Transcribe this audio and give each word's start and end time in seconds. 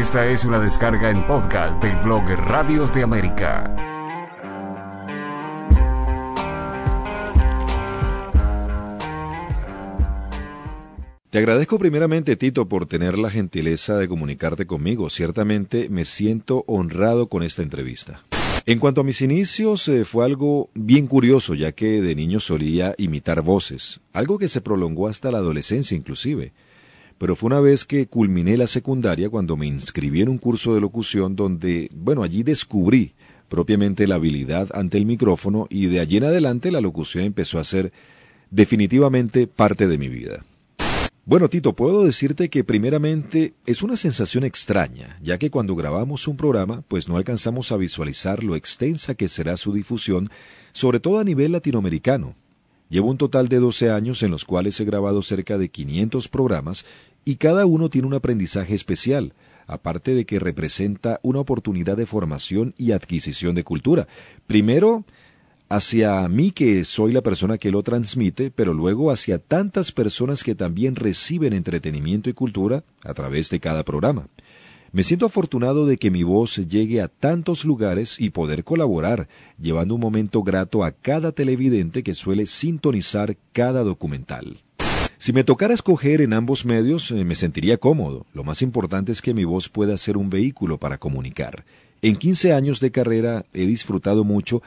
Esta 0.00 0.26
es 0.30 0.46
una 0.46 0.58
descarga 0.58 1.10
en 1.10 1.20
podcast 1.26 1.82
del 1.82 1.94
blog 1.96 2.22
Radios 2.30 2.90
de 2.90 3.02
América. 3.02 3.70
Te 11.28 11.36
agradezco 11.36 11.78
primeramente, 11.78 12.36
Tito, 12.36 12.66
por 12.66 12.86
tener 12.86 13.18
la 13.18 13.28
gentileza 13.28 13.98
de 13.98 14.08
comunicarte 14.08 14.64
conmigo. 14.64 15.10
Ciertamente 15.10 15.90
me 15.90 16.06
siento 16.06 16.64
honrado 16.66 17.28
con 17.28 17.42
esta 17.42 17.60
entrevista. 17.60 18.24
En 18.64 18.78
cuanto 18.78 19.02
a 19.02 19.04
mis 19.04 19.20
inicios, 19.20 19.86
eh, 19.88 20.06
fue 20.06 20.24
algo 20.24 20.70
bien 20.72 21.08
curioso, 21.08 21.54
ya 21.54 21.72
que 21.72 22.00
de 22.00 22.14
niño 22.14 22.40
solía 22.40 22.94
imitar 22.96 23.42
voces, 23.42 24.00
algo 24.14 24.38
que 24.38 24.48
se 24.48 24.62
prolongó 24.62 25.08
hasta 25.08 25.30
la 25.30 25.38
adolescencia 25.38 25.94
inclusive. 25.94 26.54
Pero 27.20 27.36
fue 27.36 27.48
una 27.48 27.60
vez 27.60 27.84
que 27.84 28.06
culminé 28.06 28.56
la 28.56 28.66
secundaria 28.66 29.28
cuando 29.28 29.54
me 29.54 29.66
inscribí 29.66 30.22
en 30.22 30.30
un 30.30 30.38
curso 30.38 30.74
de 30.74 30.80
locución 30.80 31.36
donde, 31.36 31.90
bueno, 31.94 32.22
allí 32.22 32.42
descubrí 32.42 33.12
propiamente 33.50 34.06
la 34.06 34.14
habilidad 34.14 34.70
ante 34.72 34.96
el 34.96 35.04
micrófono 35.04 35.66
y 35.68 35.84
de 35.84 36.00
allí 36.00 36.16
en 36.16 36.24
adelante 36.24 36.70
la 36.70 36.80
locución 36.80 37.24
empezó 37.24 37.58
a 37.58 37.64
ser 37.64 37.92
definitivamente 38.50 39.46
parte 39.46 39.86
de 39.86 39.98
mi 39.98 40.08
vida. 40.08 40.46
Bueno, 41.26 41.50
Tito, 41.50 41.74
puedo 41.74 42.04
decirte 42.06 42.48
que 42.48 42.64
primeramente 42.64 43.52
es 43.66 43.82
una 43.82 43.98
sensación 43.98 44.44
extraña, 44.44 45.18
ya 45.22 45.36
que 45.36 45.50
cuando 45.50 45.76
grabamos 45.76 46.26
un 46.26 46.38
programa, 46.38 46.84
pues 46.88 47.06
no 47.06 47.18
alcanzamos 47.18 47.70
a 47.70 47.76
visualizar 47.76 48.42
lo 48.42 48.56
extensa 48.56 49.14
que 49.14 49.28
será 49.28 49.58
su 49.58 49.74
difusión, 49.74 50.30
sobre 50.72 51.00
todo 51.00 51.18
a 51.18 51.24
nivel 51.24 51.52
latinoamericano. 51.52 52.34
Llevo 52.90 53.08
un 53.08 53.18
total 53.18 53.48
de 53.48 53.60
12 53.60 53.90
años 53.90 54.20
en 54.24 54.32
los 54.32 54.44
cuales 54.44 54.80
he 54.80 54.84
grabado 54.84 55.22
cerca 55.22 55.56
de 55.58 55.68
500 55.68 56.26
programas 56.26 56.84
y 57.24 57.36
cada 57.36 57.66
uno 57.66 57.88
tiene 57.88 58.08
un 58.08 58.14
aprendizaje 58.14 58.74
especial, 58.74 59.34
aparte 59.66 60.14
de 60.14 60.24
que 60.26 60.38
representa 60.38 61.20
una 61.22 61.40
oportunidad 61.40 61.96
de 61.96 62.06
formación 62.06 62.74
y 62.76 62.92
adquisición 62.92 63.54
de 63.54 63.64
cultura. 63.64 64.08
Primero, 64.46 65.04
hacia 65.68 66.28
mí 66.28 66.50
que 66.50 66.84
soy 66.84 67.12
la 67.12 67.22
persona 67.22 67.56
que 67.56 67.70
lo 67.70 67.82
transmite, 67.82 68.50
pero 68.50 68.74
luego 68.74 69.10
hacia 69.10 69.38
tantas 69.38 69.92
personas 69.92 70.42
que 70.42 70.56
también 70.56 70.96
reciben 70.96 71.52
entretenimiento 71.52 72.28
y 72.28 72.34
cultura 72.34 72.82
a 73.04 73.14
través 73.14 73.50
de 73.50 73.60
cada 73.60 73.84
programa. 73.84 74.26
Me 74.92 75.04
siento 75.04 75.26
afortunado 75.26 75.86
de 75.86 75.98
que 75.98 76.10
mi 76.10 76.24
voz 76.24 76.56
llegue 76.56 77.00
a 77.00 77.06
tantos 77.06 77.64
lugares 77.64 78.18
y 78.18 78.30
poder 78.30 78.64
colaborar, 78.64 79.28
llevando 79.60 79.94
un 79.94 80.00
momento 80.00 80.42
grato 80.42 80.82
a 80.82 80.90
cada 80.90 81.30
televidente 81.30 82.02
que 82.02 82.14
suele 82.14 82.46
sintonizar 82.46 83.36
cada 83.52 83.84
documental. 83.84 84.64
Si 85.20 85.34
me 85.34 85.44
tocara 85.44 85.74
escoger 85.74 86.22
en 86.22 86.32
ambos 86.32 86.64
medios, 86.64 87.10
eh, 87.10 87.26
me 87.26 87.34
sentiría 87.34 87.76
cómodo. 87.76 88.24
Lo 88.32 88.42
más 88.42 88.62
importante 88.62 89.12
es 89.12 89.20
que 89.20 89.34
mi 89.34 89.44
voz 89.44 89.68
pueda 89.68 89.98
ser 89.98 90.16
un 90.16 90.30
vehículo 90.30 90.78
para 90.78 90.96
comunicar. 90.96 91.66
En 92.00 92.16
15 92.16 92.54
años 92.54 92.80
de 92.80 92.90
carrera 92.90 93.44
he 93.52 93.66
disfrutado 93.66 94.24
mucho 94.24 94.62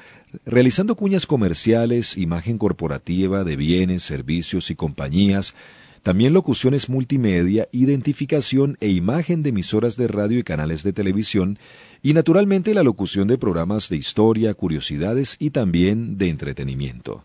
realizando 0.45 0.93
cuñas 0.93 1.25
comerciales, 1.25 2.19
imagen 2.19 2.59
corporativa 2.59 3.43
de 3.43 3.55
bienes, 3.55 4.03
servicios 4.03 4.69
y 4.69 4.75
compañías, 4.75 5.55
también 6.03 6.33
locuciones 6.33 6.87
multimedia, 6.87 7.67
identificación 7.71 8.77
e 8.79 8.89
imagen 8.89 9.41
de 9.41 9.49
emisoras 9.49 9.97
de 9.97 10.07
radio 10.07 10.37
y 10.37 10.43
canales 10.43 10.83
de 10.83 10.93
televisión, 10.93 11.57
y 12.03 12.13
naturalmente 12.13 12.75
la 12.75 12.83
locución 12.83 13.27
de 13.27 13.39
programas 13.39 13.89
de 13.89 13.97
historia, 13.97 14.53
curiosidades 14.53 15.35
y 15.39 15.49
también 15.49 16.19
de 16.19 16.29
entretenimiento. 16.29 17.23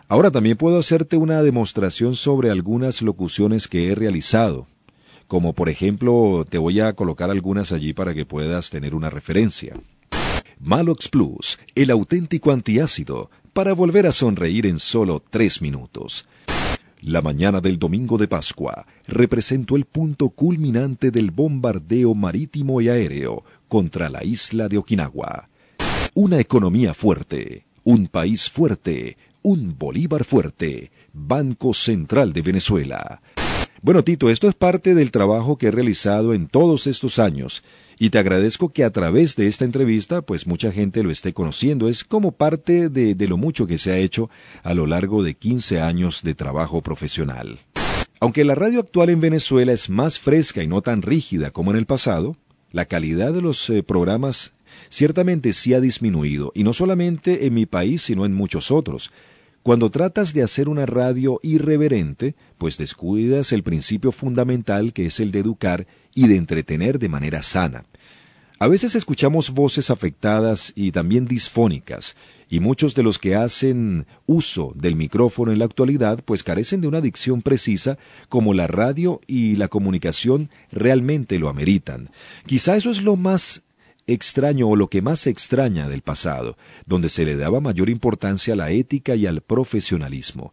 Ahora 0.08 0.30
también 0.30 0.56
puedo 0.56 0.78
hacerte 0.78 1.18
una 1.18 1.42
demostración 1.42 2.16
sobre 2.16 2.50
algunas 2.50 3.02
locuciones 3.02 3.68
que 3.68 3.88
he 3.88 3.94
realizado. 3.94 4.68
Como 5.28 5.52
por 5.52 5.68
ejemplo, 5.68 6.46
te 6.48 6.56
voy 6.56 6.80
a 6.80 6.94
colocar 6.94 7.30
algunas 7.30 7.72
allí 7.72 7.92
para 7.92 8.14
que 8.14 8.24
puedas 8.24 8.70
tener 8.70 8.94
una 8.94 9.10
referencia. 9.10 9.78
Malox 10.60 11.10
Plus, 11.10 11.58
el 11.74 11.90
auténtico 11.90 12.52
antiácido, 12.52 13.30
para 13.52 13.74
volver 13.74 14.06
a 14.06 14.12
sonreír 14.12 14.64
en 14.64 14.78
solo 14.78 15.22
tres 15.28 15.60
minutos. 15.60 16.26
La 17.02 17.22
mañana 17.22 17.62
del 17.62 17.78
domingo 17.78 18.18
de 18.18 18.28
Pascua 18.28 18.86
representó 19.06 19.76
el 19.76 19.86
punto 19.86 20.28
culminante 20.28 21.10
del 21.10 21.30
bombardeo 21.30 22.14
marítimo 22.14 22.82
y 22.82 22.90
aéreo 22.90 23.42
contra 23.68 24.10
la 24.10 24.22
isla 24.22 24.68
de 24.68 24.76
Okinawa. 24.76 25.48
Una 26.12 26.40
economía 26.40 26.92
fuerte, 26.92 27.64
un 27.84 28.06
país 28.06 28.50
fuerte, 28.50 29.16
un 29.40 29.78
Bolívar 29.78 30.24
fuerte, 30.24 30.90
Banco 31.14 31.72
Central 31.72 32.34
de 32.34 32.42
Venezuela. 32.42 33.22
Bueno, 33.82 34.04
Tito, 34.04 34.28
esto 34.28 34.46
es 34.46 34.54
parte 34.54 34.94
del 34.94 35.10
trabajo 35.10 35.56
que 35.56 35.68
he 35.68 35.70
realizado 35.70 36.34
en 36.34 36.48
todos 36.48 36.86
estos 36.86 37.18
años 37.18 37.64
y 37.98 38.10
te 38.10 38.18
agradezco 38.18 38.74
que 38.74 38.84
a 38.84 38.90
través 38.90 39.36
de 39.36 39.46
esta 39.46 39.64
entrevista 39.64 40.20
pues 40.20 40.46
mucha 40.46 40.70
gente 40.70 41.02
lo 41.02 41.10
esté 41.10 41.32
conociendo. 41.32 41.88
Es 41.88 42.04
como 42.04 42.32
parte 42.32 42.90
de, 42.90 43.14
de 43.14 43.28
lo 43.28 43.38
mucho 43.38 43.66
que 43.66 43.78
se 43.78 43.90
ha 43.92 43.96
hecho 43.96 44.28
a 44.62 44.74
lo 44.74 44.86
largo 44.86 45.22
de 45.22 45.32
15 45.32 45.80
años 45.80 46.22
de 46.22 46.34
trabajo 46.34 46.82
profesional. 46.82 47.58
Aunque 48.20 48.44
la 48.44 48.54
radio 48.54 48.80
actual 48.80 49.08
en 49.08 49.20
Venezuela 49.22 49.72
es 49.72 49.88
más 49.88 50.18
fresca 50.18 50.62
y 50.62 50.66
no 50.66 50.82
tan 50.82 51.00
rígida 51.00 51.50
como 51.50 51.70
en 51.70 51.78
el 51.78 51.86
pasado, 51.86 52.36
la 52.72 52.84
calidad 52.84 53.32
de 53.32 53.40
los 53.40 53.70
eh, 53.70 53.82
programas 53.82 54.52
ciertamente 54.90 55.54
sí 55.54 55.72
ha 55.72 55.80
disminuido, 55.80 56.52
y 56.54 56.64
no 56.64 56.74
solamente 56.74 57.46
en 57.46 57.54
mi 57.54 57.64
país, 57.64 58.02
sino 58.02 58.26
en 58.26 58.34
muchos 58.34 58.70
otros. 58.70 59.10
Cuando 59.62 59.90
tratas 59.90 60.32
de 60.32 60.42
hacer 60.42 60.68
una 60.68 60.86
radio 60.86 61.38
irreverente, 61.42 62.34
pues 62.56 62.78
descuidas 62.78 63.52
el 63.52 63.62
principio 63.62 64.10
fundamental 64.10 64.94
que 64.94 65.06
es 65.06 65.20
el 65.20 65.32
de 65.32 65.40
educar 65.40 65.86
y 66.14 66.28
de 66.28 66.36
entretener 66.36 66.98
de 66.98 67.10
manera 67.10 67.42
sana. 67.42 67.84
A 68.58 68.68
veces 68.68 68.94
escuchamos 68.94 69.50
voces 69.50 69.88
afectadas 69.88 70.72
y 70.76 70.92
también 70.92 71.26
disfónicas, 71.26 72.14
y 72.50 72.60
muchos 72.60 72.94
de 72.94 73.02
los 73.02 73.18
que 73.18 73.34
hacen 73.34 74.06
uso 74.26 74.72
del 74.74 74.96
micrófono 74.96 75.50
en 75.50 75.58
la 75.58 75.64
actualidad 75.64 76.22
pues 76.24 76.42
carecen 76.42 76.80
de 76.80 76.88
una 76.88 77.00
dicción 77.00 77.40
precisa 77.40 77.96
como 78.28 78.52
la 78.52 78.66
radio 78.66 79.20
y 79.26 79.56
la 79.56 79.68
comunicación 79.68 80.50
realmente 80.70 81.38
lo 81.38 81.48
ameritan. 81.48 82.10
Quizá 82.44 82.76
eso 82.76 82.90
es 82.90 83.02
lo 83.02 83.16
más 83.16 83.62
extraño 84.10 84.68
o 84.68 84.76
lo 84.76 84.88
que 84.88 85.02
más 85.02 85.26
extraña 85.26 85.88
del 85.88 86.02
pasado, 86.02 86.56
donde 86.86 87.08
se 87.08 87.24
le 87.24 87.36
daba 87.36 87.60
mayor 87.60 87.88
importancia 87.88 88.54
a 88.54 88.56
la 88.56 88.70
ética 88.70 89.14
y 89.14 89.26
al 89.26 89.40
profesionalismo. 89.40 90.52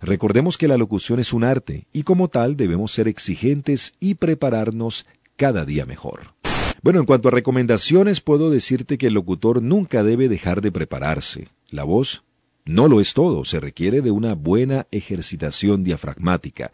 Recordemos 0.00 0.58
que 0.58 0.68
la 0.68 0.76
locución 0.76 1.20
es 1.20 1.32
un 1.32 1.44
arte 1.44 1.86
y 1.92 2.02
como 2.02 2.28
tal 2.28 2.56
debemos 2.56 2.92
ser 2.92 3.08
exigentes 3.08 3.92
y 4.00 4.14
prepararnos 4.14 5.06
cada 5.36 5.64
día 5.64 5.86
mejor. 5.86 6.34
Bueno, 6.82 7.00
en 7.00 7.06
cuanto 7.06 7.28
a 7.28 7.32
recomendaciones, 7.32 8.20
puedo 8.20 8.50
decirte 8.50 8.98
que 8.98 9.08
el 9.08 9.14
locutor 9.14 9.62
nunca 9.62 10.02
debe 10.02 10.28
dejar 10.28 10.60
de 10.60 10.72
prepararse. 10.72 11.48
La 11.70 11.84
voz 11.84 12.22
No 12.64 12.88
lo 12.88 13.00
es 13.00 13.14
todo, 13.14 13.44
se 13.44 13.60
requiere 13.60 14.02
de 14.02 14.10
una 14.10 14.34
buena 14.34 14.86
ejercitación 14.90 15.84
diafragmática, 15.84 16.72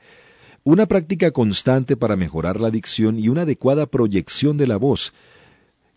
una 0.64 0.86
práctica 0.86 1.32
constante 1.32 1.96
para 1.96 2.16
mejorar 2.16 2.60
la 2.60 2.70
dicción 2.70 3.18
y 3.18 3.28
una 3.28 3.42
adecuada 3.42 3.86
proyección 3.86 4.56
de 4.56 4.66
la 4.66 4.78
voz, 4.78 5.12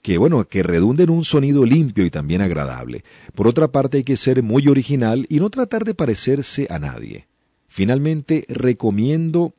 que 0.06 0.20
bueno, 0.20 0.48
que 0.48 0.62
redunde 0.62 1.06
en 1.06 1.10
un 1.10 1.26
sonido 1.26 1.66
limpio 1.66 2.06
y 2.06 2.12
también 2.12 2.40
agradable. 2.40 3.04
Por 3.34 3.48
otra 3.48 3.70
parte 3.70 3.98
hay 3.98 4.04
que 4.04 4.18
ser 4.18 4.44
muy 4.44 4.68
original 4.68 5.26
y 5.30 5.40
no 5.40 5.50
tratar 5.50 5.84
de 5.84 5.96
parecerse 5.96 6.68
a 6.70 6.78
nadie. 6.78 7.26
Finalmente, 7.68 8.46
recomiendo 8.48 9.56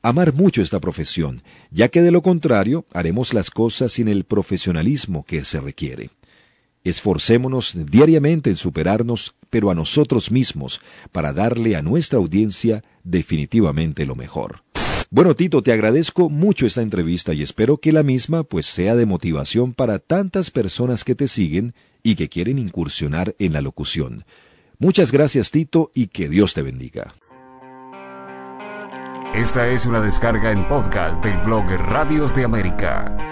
amar 0.00 0.32
mucho 0.32 0.62
esta 0.62 0.80
profesión, 0.80 1.42
ya 1.70 1.88
que 1.88 2.00
de 2.00 2.10
lo 2.10 2.22
contrario 2.22 2.86
haremos 2.94 3.34
las 3.34 3.50
cosas 3.50 3.92
sin 3.92 4.08
el 4.08 4.24
profesionalismo 4.24 5.26
que 5.26 5.44
se 5.44 5.60
requiere. 5.60 6.08
Esforcémonos 6.84 7.76
diariamente 7.76 8.48
en 8.48 8.56
superarnos, 8.56 9.34
pero 9.50 9.70
a 9.70 9.74
nosotros 9.74 10.30
mismos, 10.30 10.80
para 11.12 11.34
darle 11.34 11.76
a 11.76 11.82
nuestra 11.82 12.18
audiencia 12.18 12.82
definitivamente 13.04 14.06
lo 14.06 14.16
mejor. 14.16 14.62
Bueno, 15.14 15.36
Tito, 15.36 15.62
te 15.62 15.74
agradezco 15.74 16.30
mucho 16.30 16.64
esta 16.64 16.80
entrevista 16.80 17.34
y 17.34 17.42
espero 17.42 17.76
que 17.76 17.92
la 17.92 18.02
misma 18.02 18.44
pues 18.44 18.64
sea 18.64 18.96
de 18.96 19.04
motivación 19.04 19.74
para 19.74 19.98
tantas 19.98 20.50
personas 20.50 21.04
que 21.04 21.14
te 21.14 21.28
siguen 21.28 21.74
y 22.02 22.14
que 22.14 22.30
quieren 22.30 22.58
incursionar 22.58 23.36
en 23.38 23.52
la 23.52 23.60
locución. 23.60 24.24
Muchas 24.78 25.12
gracias, 25.12 25.50
Tito, 25.50 25.90
y 25.92 26.06
que 26.06 26.30
Dios 26.30 26.54
te 26.54 26.62
bendiga. 26.62 27.14
Esta 29.34 29.68
es 29.68 29.84
una 29.84 30.00
descarga 30.00 30.50
en 30.50 30.66
podcast 30.66 31.22
del 31.22 31.36
blog 31.42 31.66
Radios 31.66 32.32
de 32.32 32.44
América. 32.44 33.31